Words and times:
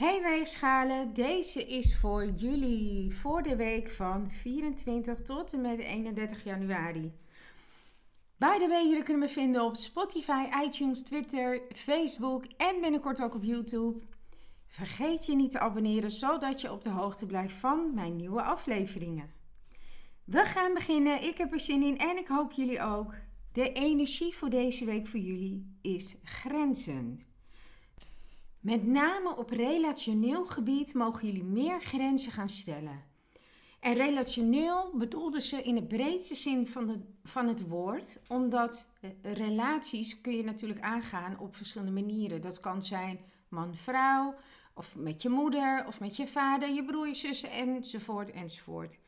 Hey 0.00 0.22
weegschalen, 0.22 1.14
deze 1.14 1.66
is 1.66 1.96
voor 1.96 2.26
jullie 2.26 3.14
voor 3.14 3.42
de 3.42 3.56
week 3.56 3.90
van 3.90 4.30
24 4.30 5.20
tot 5.20 5.52
en 5.52 5.60
met 5.60 5.78
31 5.78 6.44
januari. 6.44 7.12
By 8.36 8.58
the 8.58 8.68
way, 8.68 8.86
jullie 8.86 9.02
kunnen 9.02 9.22
me 9.22 9.28
vinden 9.28 9.64
op 9.64 9.76
Spotify, 9.76 10.44
iTunes, 10.64 11.02
Twitter, 11.02 11.62
Facebook 11.74 12.44
en 12.44 12.80
binnenkort 12.80 13.22
ook 13.22 13.34
op 13.34 13.44
YouTube. 13.44 13.98
Vergeet 14.66 15.26
je 15.26 15.34
niet 15.34 15.50
te 15.50 15.58
abonneren, 15.58 16.10
zodat 16.10 16.60
je 16.60 16.72
op 16.72 16.82
de 16.82 16.90
hoogte 16.90 17.26
blijft 17.26 17.54
van 17.54 17.94
mijn 17.94 18.16
nieuwe 18.16 18.42
afleveringen. 18.42 19.30
We 20.24 20.44
gaan 20.44 20.74
beginnen, 20.74 21.22
ik 21.22 21.38
heb 21.38 21.52
er 21.52 21.60
zin 21.60 21.82
in 21.82 21.98
en 21.98 22.16
ik 22.16 22.28
hoop 22.28 22.52
jullie 22.52 22.82
ook. 22.82 23.14
De 23.52 23.72
energie 23.72 24.34
voor 24.34 24.50
deze 24.50 24.84
week 24.84 25.06
voor 25.06 25.20
jullie 25.20 25.78
is 25.82 26.16
grenzen. 26.24 27.29
Met 28.60 28.86
name 28.86 29.36
op 29.36 29.50
relationeel 29.50 30.44
gebied 30.44 30.94
mogen 30.94 31.26
jullie 31.26 31.44
meer 31.44 31.80
grenzen 31.80 32.32
gaan 32.32 32.48
stellen. 32.48 33.04
En 33.80 33.94
relationeel 33.94 34.90
bedoelde 34.94 35.40
ze 35.40 35.62
in 35.62 35.74
de 35.74 35.82
breedste 35.82 36.34
zin 36.34 36.66
van, 36.66 36.86
de, 36.86 36.98
van 37.22 37.48
het 37.48 37.68
woord, 37.68 38.18
omdat 38.28 38.88
eh, 39.00 39.10
relaties 39.32 40.20
kun 40.20 40.36
je 40.36 40.44
natuurlijk 40.44 40.80
aangaan 40.80 41.38
op 41.38 41.56
verschillende 41.56 41.92
manieren. 41.92 42.40
Dat 42.40 42.60
kan 42.60 42.84
zijn 42.84 43.20
man-vrouw, 43.48 44.34
of 44.74 44.96
met 44.96 45.22
je 45.22 45.28
moeder, 45.28 45.84
of 45.86 46.00
met 46.00 46.16
je 46.16 46.26
vader, 46.26 46.68
je 46.68 46.84
broer, 46.84 47.06
je 47.06 47.14
zussen, 47.14 47.50
enzovoort, 47.50 48.30
enzovoort. 48.30 48.98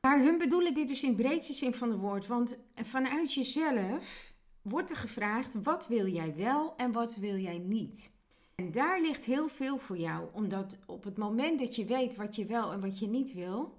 Maar 0.00 0.20
hun 0.20 0.38
bedoelen 0.38 0.74
dit 0.74 0.88
dus 0.88 1.02
in 1.02 1.16
de 1.16 1.22
breedste 1.22 1.52
zin 1.52 1.74
van 1.74 1.90
het 1.90 2.00
woord, 2.00 2.26
want 2.26 2.56
vanuit 2.74 3.34
jezelf 3.34 4.32
wordt 4.62 4.90
er 4.90 4.96
gevraagd: 4.96 5.54
wat 5.62 5.86
wil 5.86 6.06
jij 6.06 6.34
wel 6.36 6.76
en 6.76 6.92
wat 6.92 7.16
wil 7.16 7.36
jij 7.36 7.58
niet? 7.58 8.16
En 8.58 8.72
daar 8.72 9.00
ligt 9.00 9.24
heel 9.24 9.48
veel 9.48 9.78
voor 9.78 9.98
jou, 9.98 10.28
omdat 10.32 10.78
op 10.86 11.04
het 11.04 11.18
moment 11.18 11.58
dat 11.58 11.76
je 11.76 11.84
weet 11.84 12.16
wat 12.16 12.36
je 12.36 12.44
wel 12.44 12.72
en 12.72 12.80
wat 12.80 12.98
je 12.98 13.06
niet 13.06 13.32
wil, 13.32 13.78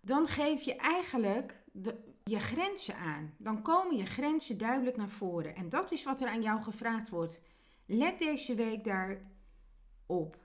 dan 0.00 0.26
geef 0.26 0.62
je 0.62 0.76
eigenlijk 0.76 1.62
de, 1.72 1.94
je 2.24 2.40
grenzen 2.40 2.96
aan. 2.96 3.34
Dan 3.36 3.62
komen 3.62 3.96
je 3.96 4.06
grenzen 4.06 4.58
duidelijk 4.58 4.96
naar 4.96 5.08
voren. 5.08 5.54
En 5.54 5.68
dat 5.68 5.92
is 5.92 6.04
wat 6.04 6.20
er 6.20 6.28
aan 6.28 6.42
jou 6.42 6.62
gevraagd 6.62 7.08
wordt. 7.08 7.40
Let 7.86 8.18
deze 8.18 8.54
week 8.54 8.84
daarop. 8.84 10.36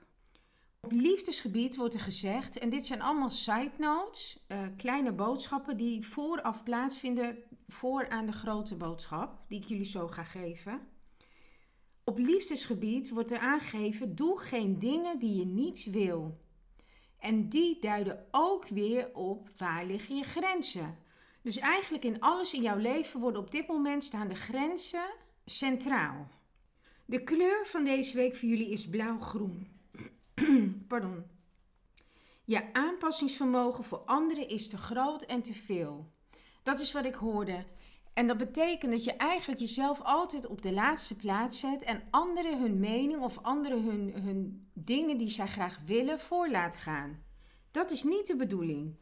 Op 0.80 0.92
liefdesgebied 0.92 1.76
wordt 1.76 1.94
er 1.94 2.00
gezegd, 2.00 2.58
en 2.58 2.70
dit 2.70 2.86
zijn 2.86 3.02
allemaal 3.02 3.30
side 3.30 3.72
notes, 3.78 4.44
uh, 4.48 4.58
kleine 4.76 5.12
boodschappen 5.12 5.76
die 5.76 6.06
vooraf 6.06 6.62
plaatsvinden 6.62 7.36
voor 7.68 8.08
aan 8.08 8.26
de 8.26 8.32
grote 8.32 8.76
boodschap, 8.76 9.38
die 9.48 9.60
ik 9.60 9.68
jullie 9.68 9.84
zo 9.84 10.08
ga 10.08 10.24
geven. 10.24 10.93
Op 12.04 12.18
liefdesgebied 12.18 13.08
wordt 13.08 13.30
er 13.30 13.38
aangegeven: 13.38 14.14
doe 14.14 14.38
geen 14.38 14.78
dingen 14.78 15.18
die 15.18 15.38
je 15.38 15.46
niet 15.46 15.84
wil. 15.90 16.42
En 17.18 17.48
die 17.48 17.78
duiden 17.80 18.26
ook 18.30 18.68
weer 18.68 19.14
op 19.14 19.48
waar 19.56 19.86
liggen 19.86 20.16
je 20.16 20.24
grenzen. 20.24 20.98
Dus 21.42 21.58
eigenlijk 21.58 22.04
in 22.04 22.20
alles 22.20 22.54
in 22.54 22.62
jouw 22.62 22.78
leven 22.78 23.20
worden 23.20 23.40
op 23.40 23.50
dit 23.50 23.66
moment 23.66 24.04
staan 24.04 24.28
de 24.28 24.34
grenzen 24.34 25.14
centraal. 25.44 26.28
De 27.04 27.24
kleur 27.24 27.66
van 27.66 27.84
deze 27.84 28.16
week 28.16 28.36
voor 28.36 28.48
jullie 28.48 28.70
is 28.70 28.88
blauw-groen. 28.88 29.68
Pardon. 30.88 31.24
Je 32.44 32.72
aanpassingsvermogen 32.72 33.84
voor 33.84 33.98
anderen 33.98 34.48
is 34.48 34.68
te 34.68 34.76
groot 34.76 35.22
en 35.22 35.42
te 35.42 35.54
veel. 35.54 36.12
Dat 36.62 36.80
is 36.80 36.92
wat 36.92 37.04
ik 37.04 37.14
hoorde. 37.14 37.64
En 38.14 38.26
dat 38.26 38.36
betekent 38.36 38.92
dat 38.92 39.04
je 39.04 39.12
eigenlijk 39.12 39.60
jezelf 39.60 40.00
altijd 40.02 40.46
op 40.46 40.62
de 40.62 40.72
laatste 40.72 41.16
plaats 41.16 41.58
zet 41.58 41.82
en 41.82 42.02
anderen 42.10 42.60
hun 42.60 42.80
mening 42.80 43.22
of 43.22 43.38
anderen 43.38 43.82
hun, 43.82 44.12
hun 44.22 44.68
dingen 44.72 45.18
die 45.18 45.28
zij 45.28 45.46
graag 45.46 45.78
willen 45.84 46.18
voor 46.18 46.50
laat 46.50 46.76
gaan. 46.76 47.22
Dat 47.70 47.90
is 47.90 48.02
niet 48.02 48.26
de 48.26 48.36
bedoeling. 48.36 48.94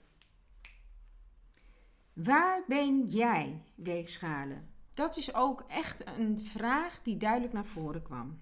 Waar 2.13 2.65
ben 2.67 3.07
jij, 3.07 3.63
weegschalen? 3.75 4.71
Dat 4.95 5.17
is 5.17 5.35
ook 5.35 5.65
echt 5.69 6.07
een 6.19 6.41
vraag 6.41 7.03
die 7.03 7.17
duidelijk 7.17 7.53
naar 7.53 7.65
voren 7.65 8.03
kwam. 8.03 8.41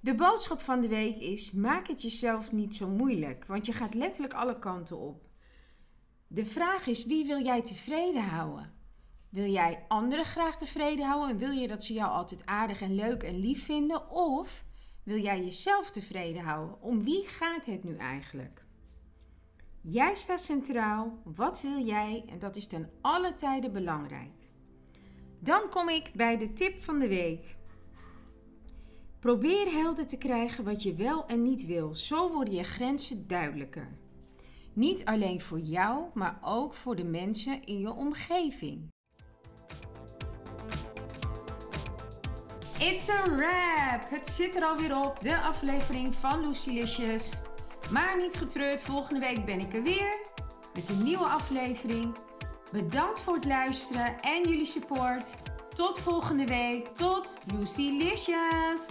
De 0.00 0.14
boodschap 0.14 0.60
van 0.60 0.80
de 0.80 0.88
week 0.88 1.16
is: 1.16 1.50
maak 1.52 1.88
het 1.88 2.02
jezelf 2.02 2.52
niet 2.52 2.76
zo 2.76 2.88
moeilijk, 2.88 3.46
want 3.46 3.66
je 3.66 3.72
gaat 3.72 3.94
letterlijk 3.94 4.34
alle 4.34 4.58
kanten 4.58 4.98
op. 4.98 5.28
De 6.26 6.44
vraag 6.44 6.86
is: 6.86 7.06
wie 7.06 7.26
wil 7.26 7.42
jij 7.42 7.62
tevreden 7.62 8.24
houden? 8.24 8.79
Wil 9.30 9.50
jij 9.50 9.84
anderen 9.88 10.24
graag 10.24 10.56
tevreden 10.56 11.06
houden 11.06 11.30
en 11.30 11.38
wil 11.38 11.50
je 11.50 11.68
dat 11.68 11.84
ze 11.84 11.92
jou 11.92 12.10
altijd 12.10 12.46
aardig 12.46 12.80
en 12.80 12.94
leuk 12.94 13.22
en 13.22 13.38
lief 13.38 13.64
vinden? 13.64 14.10
Of 14.10 14.64
wil 15.02 15.18
jij 15.18 15.42
jezelf 15.42 15.90
tevreden 15.90 16.42
houden? 16.42 16.82
Om 16.82 17.04
wie 17.04 17.26
gaat 17.26 17.66
het 17.66 17.84
nu 17.84 17.96
eigenlijk? 17.96 18.64
Jij 19.80 20.14
staat 20.14 20.40
centraal. 20.40 21.18
Wat 21.24 21.60
wil 21.60 21.84
jij? 21.84 22.24
En 22.28 22.38
dat 22.38 22.56
is 22.56 22.66
ten 22.66 22.90
alle 23.00 23.34
tijden 23.34 23.72
belangrijk. 23.72 24.48
Dan 25.38 25.68
kom 25.68 25.88
ik 25.88 26.10
bij 26.14 26.38
de 26.38 26.52
tip 26.52 26.82
van 26.82 26.98
de 26.98 27.08
week. 27.08 27.56
Probeer 29.20 29.72
helder 29.72 30.06
te 30.06 30.18
krijgen 30.18 30.64
wat 30.64 30.82
je 30.82 30.94
wel 30.94 31.26
en 31.26 31.42
niet 31.42 31.66
wil. 31.66 31.94
Zo 31.94 32.32
worden 32.32 32.54
je 32.54 32.64
grenzen 32.64 33.26
duidelijker. 33.26 33.98
Niet 34.72 35.04
alleen 35.04 35.40
voor 35.40 35.60
jou, 35.60 36.04
maar 36.14 36.38
ook 36.42 36.74
voor 36.74 36.96
de 36.96 37.04
mensen 37.04 37.64
in 37.64 37.80
je 37.80 37.92
omgeving. 37.92 38.88
It's 42.80 43.08
a 43.08 43.22
wrap! 43.24 44.10
Het 44.10 44.28
zit 44.28 44.56
er 44.56 44.64
alweer 44.64 44.96
op, 44.96 45.22
de 45.22 45.38
aflevering 45.38 46.14
van 46.14 46.48
Lucilicious. 46.48 47.32
Maar 47.90 48.16
niet 48.16 48.34
getreurd, 48.34 48.82
volgende 48.82 49.20
week 49.20 49.44
ben 49.44 49.60
ik 49.60 49.72
er 49.72 49.82
weer 49.82 50.18
met 50.74 50.88
een 50.88 51.02
nieuwe 51.02 51.24
aflevering. 51.24 52.16
Bedankt 52.72 53.20
voor 53.20 53.34
het 53.34 53.44
luisteren 53.44 54.20
en 54.20 54.48
jullie 54.48 54.64
support. 54.64 55.36
Tot 55.74 55.98
volgende 55.98 56.46
week. 56.46 56.86
Tot 56.86 57.38
Lucilicious! 57.54 58.86